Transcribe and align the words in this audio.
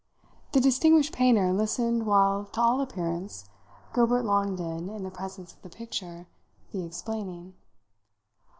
The 0.53 0.59
distinguished 0.59 1.13
painter 1.13 1.53
listened 1.53 2.07
while 2.07 2.45
to 2.53 2.59
all 2.59 2.81
appearance 2.81 3.47
Gilbert 3.93 4.23
Long 4.23 4.55
did, 4.55 4.89
in 4.89 5.03
the 5.03 5.11
presence 5.11 5.53
of 5.53 5.61
the 5.61 5.69
picture, 5.69 6.25
the 6.71 6.83
explaining. 6.83 7.53